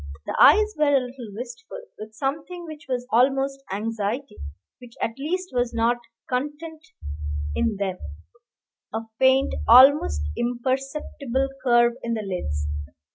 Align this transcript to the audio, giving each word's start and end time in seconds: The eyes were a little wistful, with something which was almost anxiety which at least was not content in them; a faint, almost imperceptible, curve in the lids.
The 0.25 0.35
eyes 0.41 0.73
were 0.79 0.95
a 0.95 0.99
little 0.99 1.29
wistful, 1.35 1.79
with 1.99 2.15
something 2.15 2.65
which 2.65 2.87
was 2.89 3.05
almost 3.11 3.63
anxiety 3.71 4.37
which 4.79 4.95
at 4.99 5.13
least 5.19 5.49
was 5.53 5.75
not 5.75 5.97
content 6.27 6.81
in 7.53 7.75
them; 7.77 7.99
a 8.91 9.01
faint, 9.19 9.53
almost 9.67 10.23
imperceptible, 10.35 11.49
curve 11.63 11.93
in 12.01 12.15
the 12.15 12.23
lids. 12.23 12.65